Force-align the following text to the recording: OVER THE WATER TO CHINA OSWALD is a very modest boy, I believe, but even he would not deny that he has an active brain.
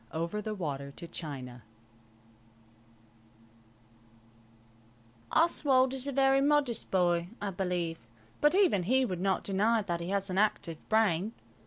OVER 0.11 0.41
THE 0.41 0.55
WATER 0.55 0.89
TO 0.89 1.07
CHINA 1.07 1.61
OSWALD 5.31 5.93
is 5.93 6.07
a 6.07 6.11
very 6.11 6.41
modest 6.41 6.89
boy, 6.89 7.27
I 7.39 7.51
believe, 7.51 7.99
but 8.41 8.55
even 8.55 8.81
he 8.89 9.05
would 9.05 9.21
not 9.21 9.43
deny 9.43 9.83
that 9.83 9.99
he 9.99 10.09
has 10.09 10.31
an 10.31 10.39
active 10.39 10.89
brain. 10.89 11.33